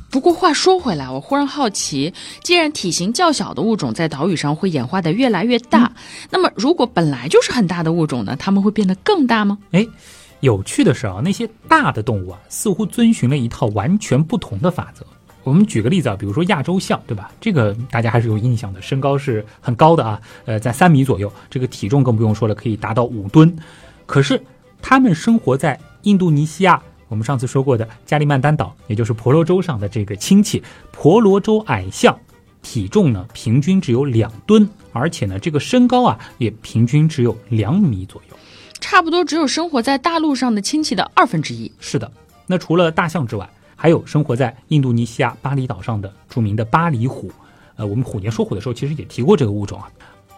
[0.09, 5.91] 不过话说回来，我忽然好奇，既然体型较小的物种在岛屿上会演化的越来越大，
[6.31, 9.57] 那么如果本来就是很大的物种呢，它们会变得更大吗？
[9.71, 9.85] 哎，
[10.39, 15.05] 有趣的是啊，那些大的动物啊，似乎遵循了一套完全不同的法则。
[15.43, 17.29] 我们举个例子啊，比如说亚洲象，对吧？
[17.41, 23.53] 这个大家还是有印象的，身高是很高的啊，呃，在三米左右，这个体重更不用说了，可以达到五吨。
[24.05, 24.41] 可是
[24.81, 26.81] 它们生活在印度尼西亚。
[27.07, 32.17] 我们上次说过的加利曼丹岛，也就是婆罗洲上的这个亲戚婆罗洲矮象，
[32.61, 38.37] 体重呢平均只有两吨，而且呢这个身高啊也平均只有两米左右，
[38.79, 41.71] 差不多只有生活在大陆上的亲戚的二分之一。
[41.79, 42.11] 是的，
[42.45, 47.31] 那除了大象之外，还有生活在印度尼西亚巴厘岛上的著名的巴厘虎。
[47.75, 49.87] 呃，我们虎年说虎的时候，其实也提过这个物种啊。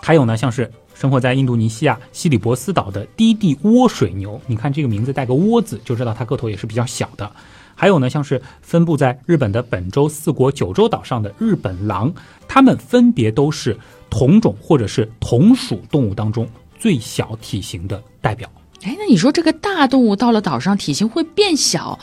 [0.02, 7.32] 还有呢，像是生活在印度尼西亚西里伯斯岛的低地窝水牛，你看这个名字带个“窝”字，就知道它个头也是比较小的。
[7.74, 12.14] 还有呢，像是分布在日本的本州四国九州岛上的日本狼，
[12.50, 16.46] 它们分别都是同种或者是同属动物当中
[16.78, 18.52] 最小体型的代表。
[18.84, 21.98] 哎，那你说这个大动物到了岛上体型会变小？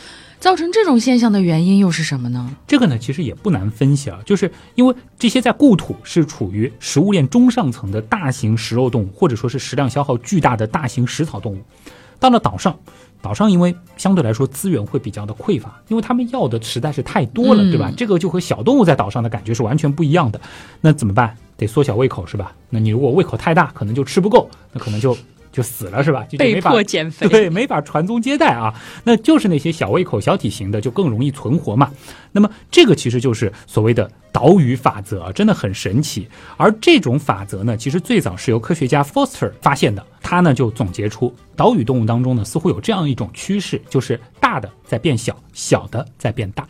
[0.46, 2.54] 造成这种现象的原因又是什么呢？
[2.68, 11.58] 这个呢，其实也不难分析啊，就是因为这些在故土是处于食物链中上层的大型食肉动物，或者说是食量消耗巨大的大型食草动物，
[12.20, 12.78] 到了岛上，
[13.20, 17.92] 岛上因为相对来说资源会比较的匮乏，因为他们要的实在是太多了，对吧？
[17.96, 20.40] 这个就和小动物在岛上的感觉是完全不一样的。
[20.80, 21.36] 那怎么办？
[21.56, 22.54] 得缩小胃口是吧？
[22.70, 25.18] 那你如果胃口太大，可能就吃不够，那可能就。
[25.56, 26.22] 就死了是吧？
[26.28, 28.74] 就被迫减肥，对，没法传宗接代啊。
[29.04, 31.90] 那就是那些小胃口、小体型的就更容易存活嘛。
[32.30, 36.28] 那么这个其实就是所谓的岛屿法则，真的很神奇。
[36.58, 40.04] 而这种法则呢，其实最早是由科学家 Foster 发现的。
[40.20, 46.66] 他呢就总结出岛屿动物当中呢，似乎有这样一种趋势，就是大的在变小，小的在变大。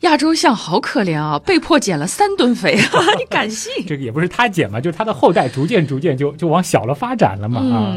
[0.00, 3.00] 亚洲象好可怜啊，被迫减了三吨肥啊！
[3.18, 3.72] 你敢信？
[3.86, 7.96] 这个也不是他减嘛，就是他的后代逐渐逐渐就就往小了发展了嘛啊。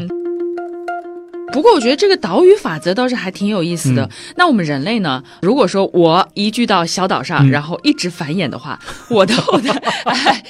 [1.52, 4.08] 不过我觉得这个岛屿法则倒是还挺有意思的。
[4.36, 5.22] 那我们人类呢？
[5.42, 8.78] 如果说我移居到小岛上，然后一直繁衍的话，
[9.10, 9.70] 我的后代，
[10.04, 10.42] 哎，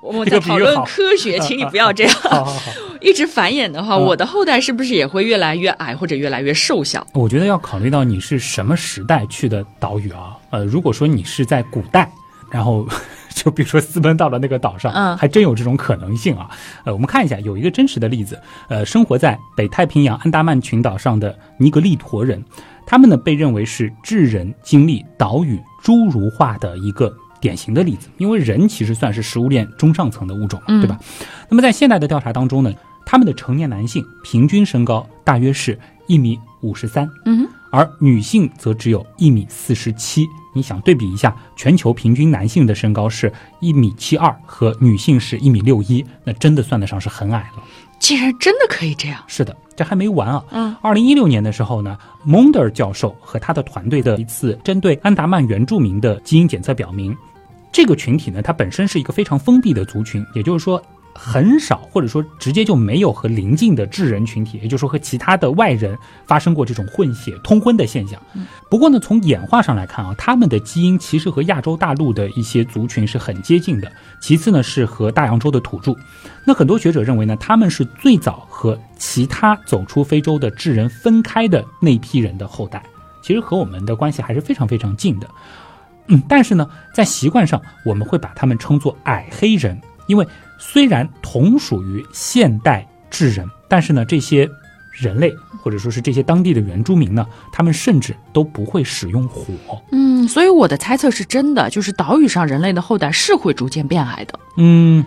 [0.00, 2.14] 我们在讨论科学，请你不要这样。
[3.02, 7.06] 一直繁衍的话，我的后代是不是也会越来越矮或者越来越瘦小？
[7.12, 10.36] 我觉得要考虑到你是什么时代去的岛屿啊。
[10.50, 12.10] 呃，如果说你是在古代，
[12.50, 12.86] 然后。
[13.44, 16.50] 就比如说私奔到了那个岛上，嗯，还真有这种可能性啊。
[16.84, 18.40] 呃，我们看一下，有一个真实的例子。
[18.68, 22.42] 呃，生活在北太平洋安达曼群岛上的尼格利陀人，
[22.86, 28.08] 他们呢被认为是智人经历岛屿侏儒化的一个典型的例子。
[28.16, 30.98] 因为人其实算是食物链中上层的物种，对吧？
[31.50, 32.72] 那么在现代的调查当中呢，
[33.04, 40.26] 他们的成年男性平均身高大约是一米五十三，嗯，而女性则只有一米四十七。
[40.52, 47.62] 你想对比一下，全球平均男性的身高是一米七二，和女性是一米六一，那真的算得上是很矮了。
[47.98, 49.22] 竟然真的可以这样？
[49.26, 50.44] 是的，这还没完啊。
[50.50, 57.16] 嗯，二零一六年的时候呢，蒙德尔教授和他的团队的一次针对安达曼原住民的基因检测表明，
[57.70, 60.82] 这个群体呢，它本身是一个非常封闭的族群，也就是说。
[61.16, 68.20] 很少，或者说直接就没有和邻近的智人群体，也就是说和其他的外人发生过这种混血通婚的现象。
[68.68, 73.90] 不过呢，从演化上来看啊，他们的基因其实和亚洲大陆的一些族群是很接近的。
[74.20, 75.94] 其次呢，是和大洋洲的土著。
[76.44, 82.82] 那很多学者认为呢，他们是最早和其他走出非洲的智人分开的那批人的后代，
[83.22, 85.28] 其实和我们的关系还是非常非常近的。
[86.08, 90.26] 嗯，但是呢，在习惯上我们会把他们称作矮黑人，因为。
[90.58, 94.48] 虽然同属于现代智人，但是呢，这些
[94.90, 95.30] 人类
[95.62, 99.52] 或者说是这些当地的原住民呢，他们甚至都不会使用火。
[99.92, 104.40] 嗯，所以我的猜测是真的，就是岛屿上人类的后代是会逐渐变矮的。
[104.56, 105.04] 嗯，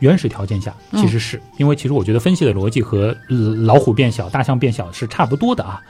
[0.00, 3.16] 原始条件下其实是因为其实我觉得分析的逻辑和
[3.64, 5.80] 老虎变小、大象变小是差不多的啊。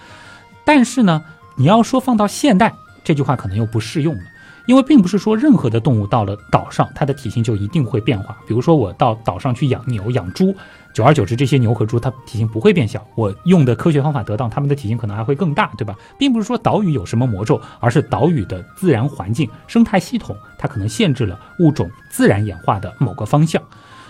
[0.64, 1.24] 但是呢，
[1.56, 4.22] 你要说放到现代，这句话可能又不适用了。
[4.66, 8.36] 因为并不是说任何的动物到了岛上，它的体型就一定会变化。
[8.46, 10.54] 比如说，我到岛上去养牛、养猪，
[10.94, 13.04] 久而久之，这些牛和猪它体型不会变小。
[13.14, 15.96] 我用的科学方法得当，它们的体型可能还会更大，对吧？
[16.18, 23.62] 并不是说岛屿有什么魔咒，而是岛屿的自然环境、生态系统，它可能限制了物种自然演化的某个方向。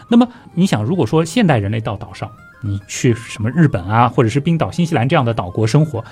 [0.08, 2.30] 那么，你想，如果说现代人类到岛上，
[2.62, 6.02] 你去什么日本啊，或者是冰岛、新西兰这样的岛国生活？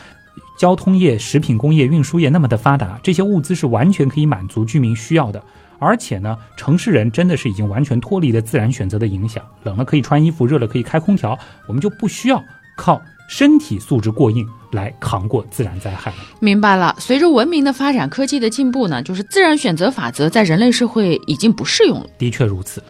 [0.59, 5.43] 交通业、食品工业、运输业那么的发达，这些物资是完全可以满足居民需要的。
[5.79, 12.43] 而且呢，城市人真的是已经完全脱离了自然选择的影响，冷了可以穿衣服，热了可以开空调，我们就不需要
[12.77, 16.19] 靠身体素质过硬来扛过自然灾害了。
[16.41, 22.07] 明白了，随着文明的发展、科技的进步呢，就是自然选择法则在人类社会已经不适用了。
[22.19, 22.83] 的确如此。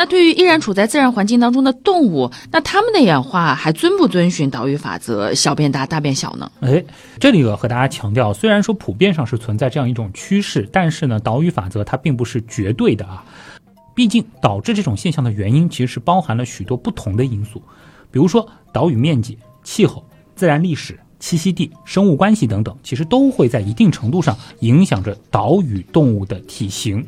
[0.00, 6.50] 那对于依然处在自然环境当中的动物，那它们的演化还遵不遵循岛屿法则，小变大，大变小呢？
[6.60, 6.82] 哎，
[7.18, 13.22] 这里我要和大家强调，虽然说普遍上是存在这样一种趋势，但是呢，岛屿法则它并不是绝对的啊。
[13.94, 17.62] 毕竟导致这种现象的原因其实是包含了许多不同的因素，
[18.10, 20.02] 比如说岛屿面积、气候、
[20.34, 27.06] 自然历史、栖息地、生物关系等等，其实都会在一定程度上影响着岛屿动物的体型。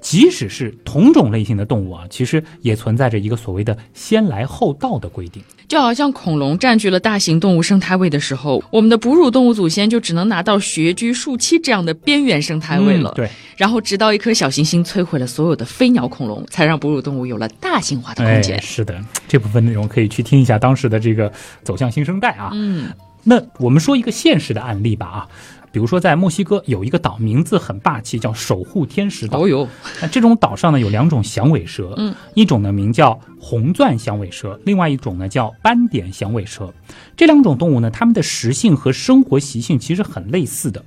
[0.00, 5.42] 即使是同种类型的动物啊，其实也存在着一个所谓的“先来后到”的规定。
[5.68, 13.12] 就好像恐龙占据了大型动物生态位的时候，我们的哺乳动物祖先就只能拿到穴居树栖这样的边缘生态位了。
[13.14, 18.60] 对，然后直到一颗小行星摧毁了所有的飞鸟恐龙，才让哺乳动物有了大型化的空间。
[18.60, 21.30] 是的，这部分内容可以去听一下当时的这个
[21.62, 22.50] 走向新生代啊。
[22.52, 22.90] 嗯，
[23.22, 25.28] 那我们说一个现实的案例吧啊。
[25.72, 29.40] 比如说，在墨西哥有一个岛，名字很霸气，叫守护天使岛。
[29.40, 29.68] 哦哟，
[30.02, 36.72] 那这种岛上呢有两种响尾蛇，嗯，一种呢名叫红钻响尾蛇，另外一种呢叫斑点响尾蛇。
[37.16, 40.84] 这两种动物呢，它们的食性和生活习性其实很类似的。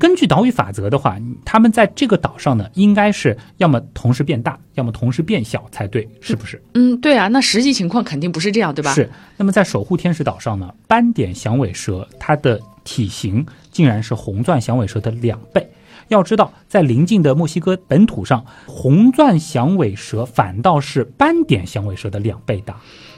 [0.00, 6.60] 根据岛屿法则的话，它们在这个岛上呢，应该是要么同时变大，要么同时变小才对，是不是？
[6.74, 8.92] 嗯，对啊，那实际情况肯定不是这样，对吧？
[8.92, 9.08] 是。
[9.36, 15.68] 那么在守护天使岛上呢，斑点响尾蛇它的体型竟然是红钻响尾蛇的两倍。
[16.08, 22.76] 要知道，在邻近的墨西哥本土上，红钻响尾蛇反倒是斑点响尾蛇的两倍大。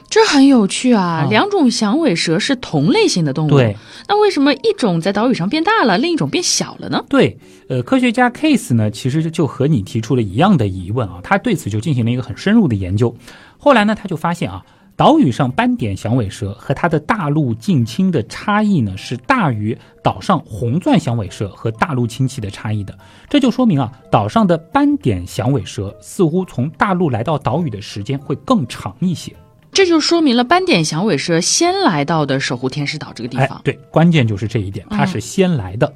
[0.09, 1.27] 这很有趣啊！
[1.29, 3.77] 两种响尾蛇是同类型的动物，对，
[4.07, 7.05] 那为什么一种在岛屿上变大了，另一种变小了呢？
[7.07, 13.15] 对，呃，科学家 Case 呢，其实就和你提出了一样的疑问啊，他对此就进行了一个很深入的研究。
[13.59, 14.65] 后来呢，他就发现啊，
[14.99, 22.93] 岛屿上斑点响尾蛇和它的大陆近亲的差异呢，是大于岛上红钻响尾蛇和大陆亲戚的差异的。
[23.29, 29.33] 这就说明啊，岛上的斑点响尾蛇似乎从大陆来到岛屿的时间会更长一些。
[29.71, 33.61] 这就说明了斑点响尾蛇先来到的守护天使岛这个地方。
[33.63, 35.93] 对，关键就是这一点，它是先来的。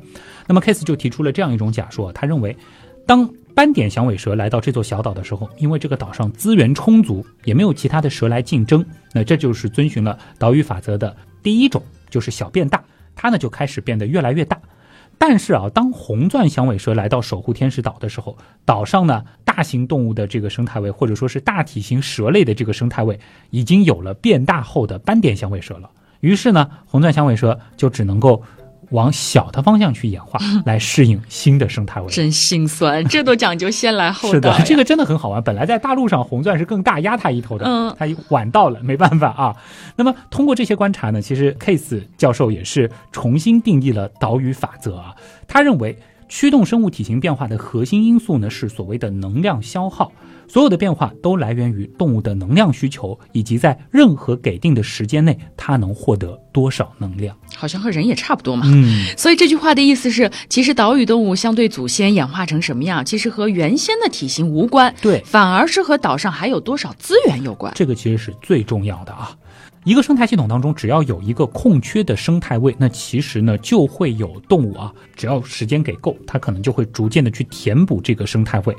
[0.47, 2.55] 那么 Case 就提出了这样一种假说，他认为，
[3.05, 12.83] 当斑点响尾蛇来到这座小岛的时候，因为这个岛上资源充足，也没有其他的蛇来竞争，那这就是遵循了岛屿法则的第一种，就是小变大，
[13.15, 14.59] 它呢就开始变得越来越大。
[15.19, 18.35] 但是啊，当红钻响尾蛇来到守护天使岛的时候，
[18.65, 23.19] 岛上呢大型动物的这个生态位，或者说是大体型蛇类的这个生态位，
[23.51, 25.89] 已经有了变大后的斑点响尾蛇了。
[26.21, 28.41] 于是呢，红钻响尾蛇就只能够。
[28.93, 32.07] 往小的方向去演化，来适应新的生态位。
[32.09, 34.33] 真心酸， 这都讲究先来后到。
[34.33, 35.43] 是的，这个真的很好玩。
[35.43, 39.55] 本来在大陆上红钻是更大压他一头的，嗯，他晚到了，没办法啊。
[39.95, 45.15] 那么通过这些观察呢，其实 Case 教授也是重新定义了岛屿法则啊。
[45.47, 45.97] 他认为
[46.29, 50.11] 驱动生物体型变化的核心因素呢是所谓的能量消耗。
[50.47, 57.35] 所有的变化都来源于动物的能量需求，以及在任何给定的时间内，它能获得多少能量。
[57.55, 58.63] 好像和人也差不多嘛。
[58.67, 64.93] 嗯，所以这句话的意思是，其实岛屿动物相对祖先演化成什么样，其实和原先的体型无关。
[65.01, 67.73] 对，反而是和岛上还有多少资源有关。
[67.75, 69.35] 这个其实是最重要的啊。
[69.85, 78.73] 一个生态系统当中，只要有一个空缺的生态位，那其实呢就会有动物啊，只要时间给够，它可能就会逐渐的去填补这个生态位。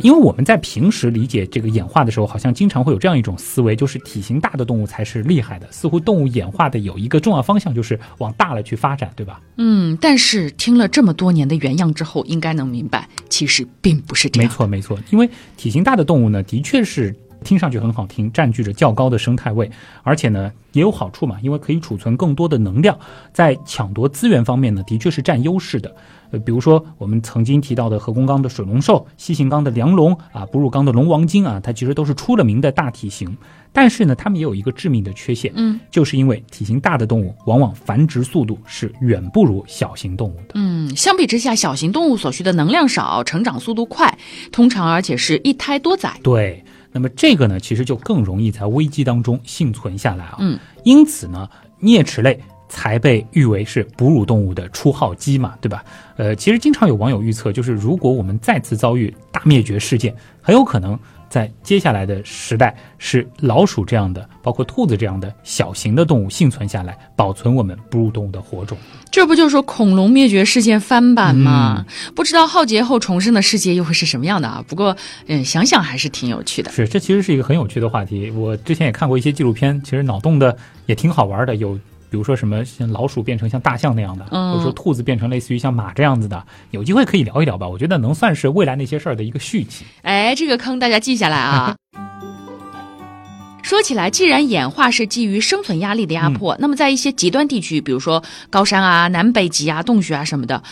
[0.00, 5.66] 因为我们在平时理解这个演化的时候，好像经常会有这样一种思维，就是体型大的动物才是厉害的。
[5.70, 9.40] 似乎动物演化的有一个重要方向，就是往大了去发展，对吧？
[9.56, 14.48] 嗯，但是听了这么多年的原样之后，应该能明白，其实并不是这样。
[14.48, 14.98] 没错，没错。
[15.10, 19.70] 因为体型大的动物呢，的确是听上去很好听，占据着较高的生态位，
[20.02, 22.98] 而且呢也有好处嘛，因为可以储存更多的能量，
[23.32, 25.94] 在抢夺资源方面呢，的确是占优势的。
[26.30, 33.36] 呃，比如说我们曾经提到的核工纲的水龙兽、西行纲的梁龙啊、哺乳纲的龙王鲸啊，它其实都是出了名的大体型。
[33.72, 40.54] 但是呢，它们也有一个致命的缺陷，嗯，就是因为体型大的动物往往繁殖速度是远不如小型动物的。
[40.54, 44.18] 嗯，相比之下，小型动物所需的能量少，成长速度快，
[44.50, 46.18] 通常而且是一胎多崽。
[46.22, 50.36] 对，那么这个呢，其实就更容易在危机当中幸存下来啊。
[50.40, 51.48] 嗯，因此呢，
[51.80, 52.40] 啮齿类。
[52.68, 55.84] 才被誉为是哺乳动物的出号机嘛，对吧？
[56.16, 60.98] 呃，其实经常有网友预测，就是如果我们再次遭遇大灭绝事件，很有可能
[61.30, 68.76] 在接下来的时代是老鼠这样的，包括兔子这样的小型的动物幸存下来，保存我们哺乳动物的火种。
[69.10, 71.86] 这不就是恐龙灭绝事件翻版吗？
[72.14, 74.64] 不知道浩劫后重生的世界又会是什么样的啊？
[74.66, 74.96] 不过，
[75.28, 76.70] 嗯，想想还是挺有趣的。
[76.72, 78.30] 是，这其实是一个很有趣的话题。
[78.32, 81.78] 我之前也看过一些纪录片，其实脑洞的也挺好玩的，有。
[82.10, 87.68] 比如说什么像老鼠变成像大象那样的，或者说兔子变成类似于像马这样子的，有机会可以聊一聊吧。
[87.68, 89.84] 我觉得能算是未来那些事儿的一个续集。
[90.02, 91.76] 哎，这个坑大家记下来啊。
[93.62, 100.62] 说起来，既然演化是基于生存压力的压迫，那么在一些极端地区，比如说高山啊、南北极啊、洞穴啊什么的，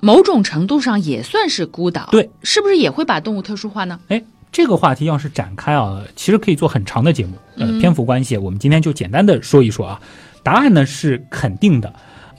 [0.00, 2.10] 某种程度上也算是孤岛。
[2.10, 3.98] 对，是不是也会把动物特殊化呢？
[4.08, 7.38] 哎，这个话题要是展开啊，其实可以做很长的节目。
[7.56, 9.98] 呃，篇幅关系，我们今天就简单的说一说啊。
[10.42, 11.92] 答案呢是肯定的，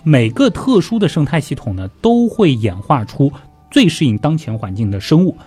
[0.04, 3.32] 每个特殊的生态系统呢都会演化出
[3.72, 5.38] 最适应当前环境的生物。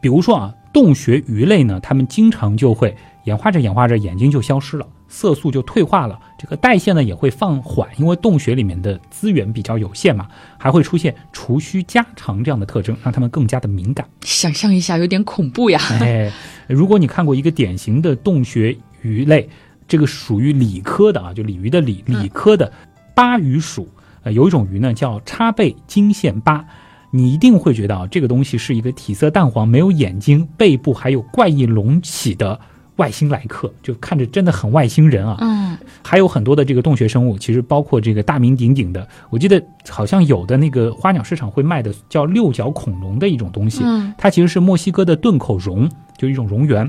[0.00, 2.94] 比如说啊，洞穴鱼类呢，它们经常就会
[3.24, 10.26] 演化着演化着，眼睛就消失了，色素就退化了，这个代谢呢也会放缓，因为洞穴里面的资源比较有限嘛，
[10.58, 14.06] 还会出现除须加长这样的特征，让它们更加的敏感。
[14.22, 15.80] 想象一下，有点恐怖呀。
[16.00, 16.30] 哎，
[16.66, 19.48] 如果你看过一个典型的洞穴鱼类。
[19.92, 22.72] 这个属于鲤科的啊，就鲤鱼的鲤，鲤科的
[23.14, 23.86] 巴鱼属，
[24.22, 26.64] 呃，有一种鱼呢叫叉背金线巴，
[27.10, 32.58] 你一定会觉得啊，这个东西是一个体色淡黄、没有眼睛、背部还有怪异隆起的
[32.96, 35.36] 外星来客，就看着真的很外星人啊。
[35.42, 43.84] 嗯，还有很多的这个洞穴生物，其实包括这个大名鼎鼎的，我记得好像有的那个花鸟市场会卖的叫六角恐龙的一种东西，
[44.16, 46.88] 它其实是墨西哥的盾口蝾，就一种蝾螈。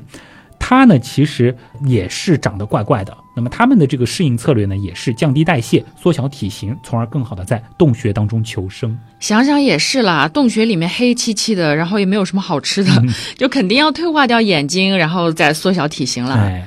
[0.65, 1.53] 它呢，其实
[1.85, 3.15] 也是长得怪怪的。
[3.35, 8.97] 那么它们的这个适应策略呢，也是降低代谢、缩小体型，从而更好的在洞穴当中求生。
[9.19, 12.91] 想想也是啦，洞穴里面黑漆漆的，然后也没有什么好吃的，
[13.35, 16.35] 就肯定要退化掉眼睛，然后再缩小体型了。
[16.35, 16.65] 哎，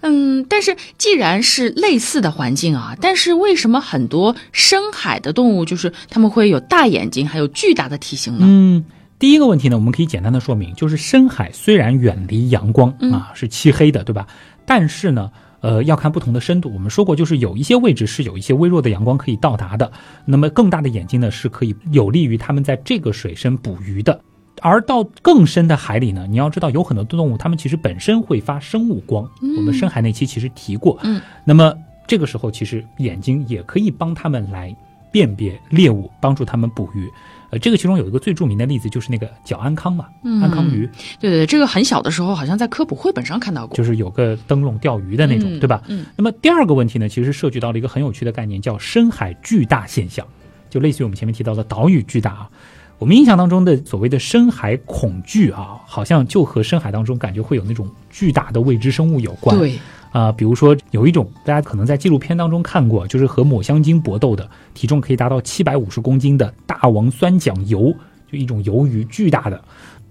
[0.00, 8.46] 嗯，但是既然是类似的环境啊，但是为什么很多深海的动物就是它们会有大眼睛，还有巨大的体型呢？
[8.48, 8.84] 嗯。
[9.18, 14.26] 第一个问题呢，我们可以简单的说明，就是深海虽然远离阳光啊，是漆黑的，对吧？
[14.66, 16.70] 但是呢，呃，要看不同的深度。
[16.74, 19.90] 我们说过，就是有一些位置是有一些微弱的阳光可以到达的。
[20.26, 24.20] 那么更大的眼睛呢，是可以有利于他们在这个水深捕鱼的。
[24.60, 29.26] 而到更深的海里呢，你要知道有很多动物，它们其实本身会发生物光。
[29.56, 30.98] 我们深海那期其实提过。
[31.04, 31.74] 嗯，那么
[32.06, 34.76] 这个时候其实眼睛也可以帮它们来
[35.10, 37.10] 辨别猎物，帮助它们捕鱼。
[37.56, 40.06] 呃，这个其中有一个最著名的例子就是那个角安康嘛，
[40.42, 40.86] 安康鱼。
[41.18, 45.82] 对对对，这个很小的时候好像在科普绘本上看到过，就是有个灯笼钓鱼的那种，对吧？
[45.88, 46.04] 嗯。
[46.16, 50.26] 那么第二个问题呢，其实涉及到了一个很有趣的概念，叫深海巨大现象，
[50.68, 52.50] 就类似于我们前面提到的岛屿巨大啊。
[52.98, 59.56] 我们印象当中的所谓的深海恐惧啊，好像就和深海当中感觉会有那种巨大的未知生物有关。
[59.58, 59.78] 对。
[60.16, 67.94] 啊，比如说有一种大家可能在纪录片当中看过，就是和抹香鲸搏斗的，体重可以达到七百五十公斤的大王酸桨鱿，
[68.32, 69.62] 就一种鱿鱼，巨大的，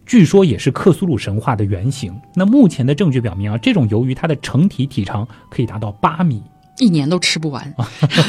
[0.05, 2.15] 据说也是克苏鲁神话的原型。
[2.35, 6.43] 那目前的证据表明啊，这种鱿鱼它的成体体长可以达到八米。
[6.77, 7.73] 一年都吃不完，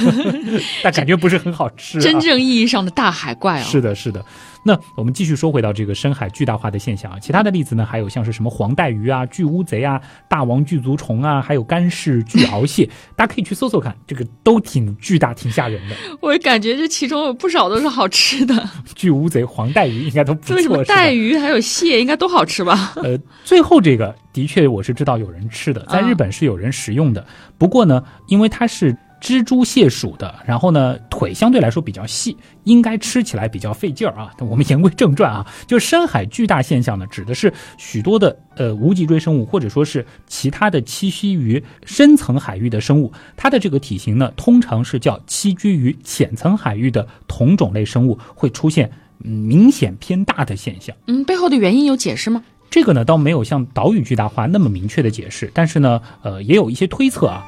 [0.83, 2.01] 但感觉不是很好吃。
[2.01, 3.63] 真正意义上的大海怪啊。
[3.65, 4.25] 是的，是的。
[4.67, 15.95] 那我们继续说回到这个深海巨大化的现象啊，其他的例子呢，还有像是什么黄带鱼啊、巨乌贼啊、大王巨足虫啊，还有干式巨鳌蟹，大家可以去搜搜看，这个都挺巨大、挺吓人的。
[16.21, 18.69] 我感觉这其中有不少都是好吃的。
[18.97, 20.61] 巨乌贼、黄带鱼应该都不错。
[20.61, 22.95] 什么带鱼还有蟹应该都好吃吧？
[22.97, 27.25] 呃， 最后这个的确我是知道有人吃的，在日本是有人食用的。
[27.57, 28.97] 不过呢，因为它是。
[29.21, 34.31] 蜘蛛蟹属的，然后呢，腿相对来说比较细，应该吃起来比较费劲儿啊。
[34.41, 50.95] 我们言归正传啊，就深海巨大现象呢，指的是许多的呃无脊椎生物，或者说是其他的栖息于深层海域的生物，它的这个体型呢，通常是叫栖居于浅层海域的同种类生物会出现明显偏大的现象。
[51.07, 52.45] 嗯，背后的原因有解释吗？
[52.69, 57.47] 这个呢，倒没有像岛屿巨大化那么明确的解释，但是呢，呃，也有一些推测啊。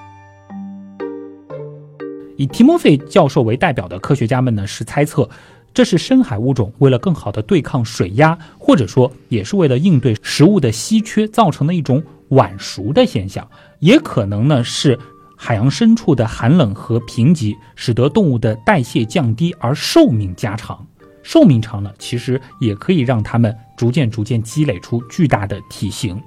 [2.38, 5.28] 以提莫菲教授为代表的科学家们呢，是猜测，
[5.74, 13.46] 这是深海物种为了更好的对抗水压，或者说也是为了应对食物的稀缺造成的一种晚熟的现象，
[13.80, 14.96] 也可能呢是
[15.36, 20.86] 海洋深处的寒冷和贫瘠使得动物的代谢降低而寿命加长，
[21.24, 26.22] 寿命长了，其实也可以让它们逐渐逐渐积累出巨大的体型。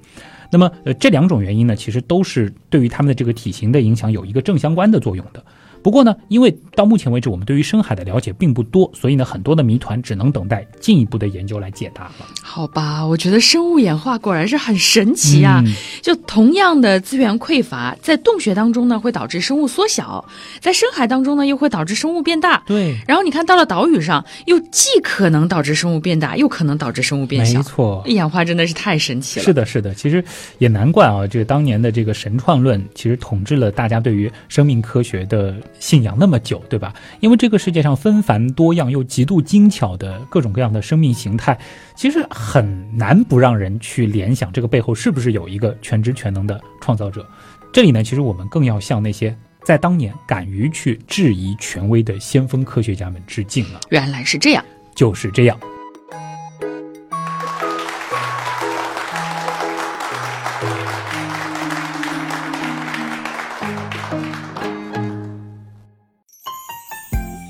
[0.51, 5.41] 那么，呃，这两种原因呢，其实都是对于它们的这个体型的影响有一个正相关的作用的。
[5.83, 12.11] 不过呢，因为到目前为止我们对于深海的了解并不多，所以呢，很多的谜团只能等待进一步的研究来解答了。
[12.41, 15.63] 好吧，我觉得生物演化果然是很神奇啊！
[16.01, 20.23] 就同样的资源匮乏，在洞穴当中呢会导致生物缩小，
[20.59, 22.61] 在深海当中呢又会导致生物变大。
[22.67, 27.59] 对，然后你看到了岛屿上，又既可能导致生物变大，又可能导致生物变小。
[27.59, 29.45] 没错，演化真的是太神奇了。
[29.45, 30.23] 是的，是的，其实
[30.59, 35.55] 也难怪啊，这个当年的这个神创论其实统治了大家对于生命科学的。
[35.79, 36.93] 信仰那么久，对吧？
[37.19, 41.57] 因为这个世界上纷繁多样又极度精巧的各种各样的生命形态，
[41.95, 47.25] 其实很难不让人去联想，这个背后是不是有一个全知全能的创造者？
[47.73, 53.79] 这里呢，其实我们更要向那些在当年敢于去质疑权威的先锋科学家们致敬了。
[53.89, 54.63] 原来是这样，
[54.95, 55.59] 就是这样。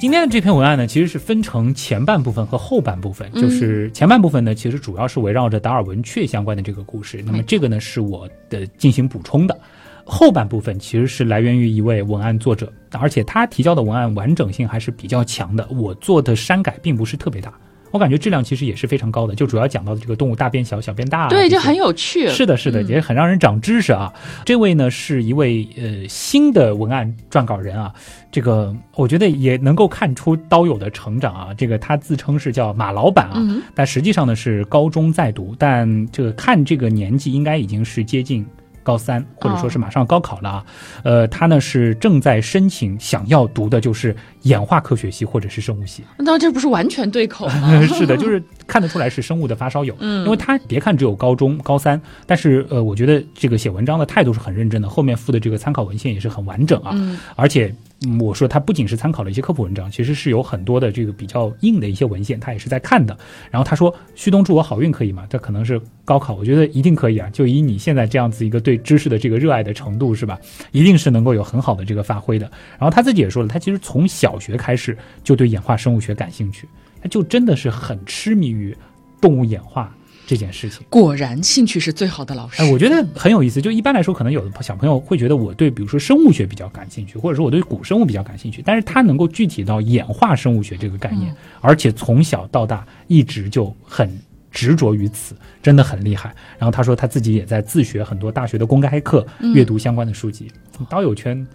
[0.02, 3.32] 今天的这篇文案呢，其实是分成前半部分和后半部分。
[3.34, 7.22] 就是前半部分呢，其实主要是围绕着达尔文雀相关的这个故事。
[7.24, 9.56] 那么这个呢，是我的进行补充的。
[10.04, 15.68] 后半部分其实是来源于一位文案作者，而且他提交的文案完整性还是比较强的。
[15.70, 17.54] 我做的删改并不是特别大。
[17.92, 22.28] 我感觉质量其实也是非常高的，就主要讲到的这个动物大变小，小变大，对，就很有趣。
[22.30, 24.12] 是的，是的，也很让人长知识啊。
[24.46, 27.94] 这位呢是一位呃新的文案撰稿人啊，
[28.32, 31.54] 这个我觉得也能够看出刀友的成长啊。
[31.54, 33.42] 这个他自称是叫马老板啊，
[33.76, 38.46] 但实际上呢是高中在读，但这个看这个年纪应该已经是接近。
[38.84, 40.66] 高三，或者说是马上高考了啊，
[41.04, 46.04] 呃，他呢是正在申请，想要读的就是演化科学系或者是生物系。
[46.18, 47.82] 那这不是完全对口吗？
[47.88, 48.42] 是的，就是
[48.72, 49.94] 看得出来是生物的发烧友。
[50.00, 56.96] 嗯，因为他别看只有高中高三，但是呃，我觉得这个写文章的态度是很认真的，后面附的这个参考文献也是很完整啊，
[57.36, 57.76] 而且。
[58.20, 63.16] 我说他不仅是参考了一些科普文章，其实是有很多的这个比较硬的一些文献，他也是在看的。
[63.52, 67.30] 然后他说：“旭东祝我好运，可以吗？”这可能是高考，我觉得一定可以啊！
[67.32, 70.40] 就以你现在这样子一个对知识的这个热爱的程度，是吧？
[70.72, 72.50] 一定是能够有很好的这个发挥的。
[72.80, 76.68] 然后他自己也说了，他其实从小学开始就对演化生物学感兴趣，
[77.02, 78.76] 他就真的是很痴迷于
[79.20, 79.94] 动物演化。
[80.28, 82.62] 这件事情果然兴趣是最好的老师。
[82.62, 83.62] 哎，我觉得很有意思。
[83.62, 94.10] 就一般来说，可能有的小朋友会觉得我对比如说生物学比较感兴趣，或者说我对古生物比较感兴趣，但是他能够具体到演化生物学这个概念，而且从小到大一直就很
[94.52, 96.34] 执着于此，真的很厉害。
[96.58, 100.50] 然后他说他自己也在自学很多大学的公开课，阅读相关的书籍。
[100.88, 101.46] 刀友圈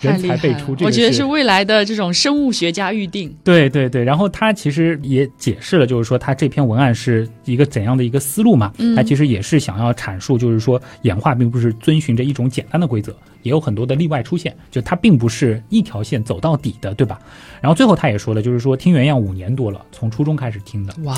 [0.00, 3.34] 人才辈出，这个我觉得是未来的这种生物学家预定。
[3.42, 8.72] 对对对，然后他其实也解释了，就是说他这篇文案是一个怎样的一个思路嘛？
[8.94, 17.18] 他其实也是想要阐述，就是说演化并不是遵循着一种简单的规则，也有很多的例外出现，就它并不是一条线走到底的，对吧？
[17.62, 21.16] 然后最后他也说了，就是说听原样五年多了，从初中开始听的，哇，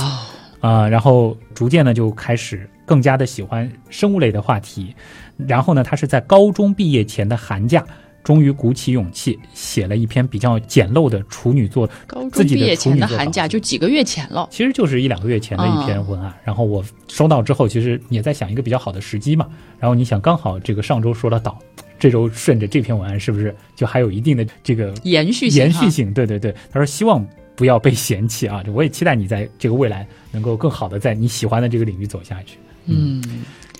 [0.60, 4.94] 啊，然后逐渐呢就开始更加的喜欢生物类的话题，
[5.36, 7.84] 然后呢，他是在高中毕业前的寒假。
[8.24, 16.34] 终于鼓起勇气写了一篇比较简陋的处女作，高中毕业前的寒假就几个月前了，其实就是一两个月前的一篇文案。
[16.44, 19.48] 然后我收到之后，其实也在想一个比较好的时机嘛。
[19.78, 21.58] 然后你想，刚好这个上周说了导，
[21.98, 26.12] 这周顺着这篇文案，是不是就还有一定的这个延续性延续性？
[26.12, 28.62] 对对对，他说希望不要被嫌弃啊！
[28.74, 32.58] 我也期待你在这个未来能够更好的在你喜欢的这个领域走下去。
[32.86, 33.22] 嗯。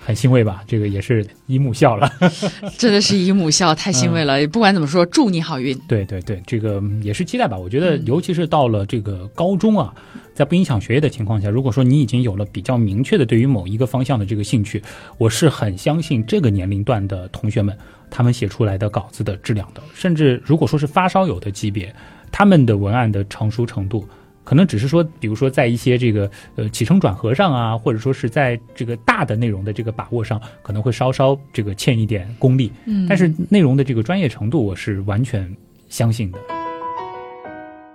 [0.09, 0.65] 很欣慰吧？
[0.67, 2.11] 这个也是姨母笑了，
[2.79, 4.39] 真的是姨母笑，太欣慰了。
[4.47, 5.79] 不管怎么说，祝你好运。
[5.81, 7.59] 对对对，这个也是期待吧。
[7.59, 9.93] 我觉得，尤其是到了这个高中啊，
[10.35, 14.83] 在不影响学业的情况下，如果说你已经有了比较明确的对于某一个方向的这个兴趣，
[15.19, 17.77] 我是很相信这个年龄段的同学们，
[18.09, 19.83] 他们写出来的稿子的质量的。
[19.93, 21.95] 甚至如果说是发烧友的级别，
[22.33, 24.09] 他们的文案的成熟程度。
[24.49, 32.73] 可能只是说，比如说在一些这个呃起承转合上啊，或者说是在这个大的内容的这个把握上，可能会稍稍这个欠一点功力。
[32.87, 35.55] 嗯，但是内容的这个专业程度，我是完全
[35.91, 36.39] 相信的。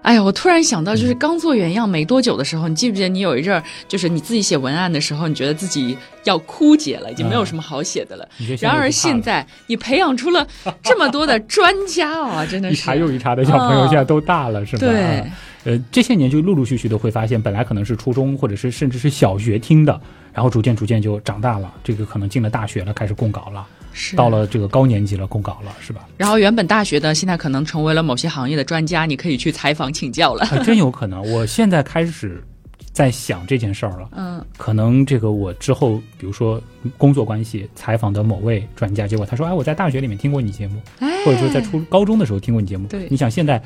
[0.04, 8.28] 哎呀，我突然想到，就是刚做原样没多久的时候，你记不记得你有一阵儿，就是你自己写文案的时候，你觉得自己要枯竭了，已经没有什么好写的了。
[8.60, 10.46] 然而现在你培养出了
[10.84, 14.80] 这么多的专家啊， 真的是一茬又一茬的小朋友，现在都大了，是吧？
[14.80, 15.24] 对。
[15.66, 19.98] 呃，这些年就陆陆续续的会发现，本来可能是初中或者是甚至是小学听的，
[20.34, 26.06] 然后逐渐逐渐就长大了，这个可能进了大学了，开始供稿了，是到了这个高年级了，供稿了，是吧？
[26.18, 30.46] 然后原本大学的，现在可能成为了某些行业的专家，你可以去采访请教了。
[30.46, 32.44] 还真有可能，我现在开始
[32.92, 34.10] 在想这件事儿了。
[34.12, 36.62] 嗯，可能这个我之后，比如说
[36.98, 40.82] 工作关系采访的某位专家，结果他说，哎，我在大学里面听过你节目，
[41.26, 42.88] 或者说在初高中的时候听过你节目。
[42.88, 43.62] 对，你想现在。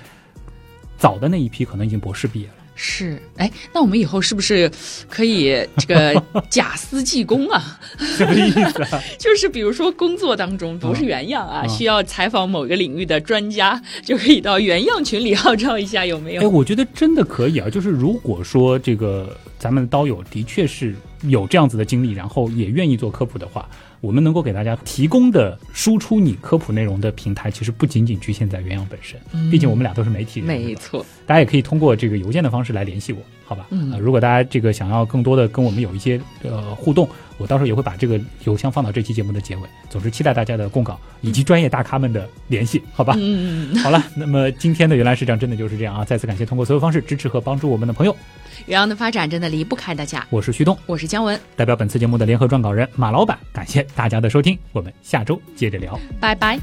[0.99, 2.53] 早的那一批可能已经博士毕业了。
[2.80, 4.71] 是，哎，那我们以后是不是
[5.09, 7.80] 可以这个 假私济公啊？
[7.97, 8.84] 什么意思？
[8.84, 16.41] 啊 就是比如说工作当中不是原样啊，需要采访某个领域的专家，就可以到原样群里号召一下，有没有？
[16.43, 17.67] 哎，我觉得真的可以啊。
[17.67, 23.67] 就是如果说这个咱们的刀友的确是有这样子的经历，然后也愿意做科普的话。
[24.00, 29.20] 我们能够给大家提供的输出你科普内容的平台，其实不仅仅局限在原样本身。
[29.50, 31.06] 毕竟我们俩都是媒体人，没错。
[31.26, 33.66] 大家也可以通过这个邮件的方式来联系我，好吧？
[33.70, 33.98] 嗯。
[34.00, 39.62] 如果大家这个想要更多的跟我们有一些呃互动，我到时候也会把这个邮箱放到这期节目的结尾。
[39.89, 43.16] 总之，期待大家的供稿以及专业大咖们的联系，好吧？
[43.18, 43.76] 嗯。
[43.78, 46.04] 好了，那么今天的原来是这样，真的就是这样啊！
[46.04, 48.16] 再次感谢通过所有方式支持和帮助我们的朋友。
[48.66, 50.26] 远洋的发展真的离不开大家。
[50.30, 56.60] 我是旭东，我是姜文，代表本次节目的联合撰稿人马老板，感谢大家的收听，我们下周接着聊，拜拜。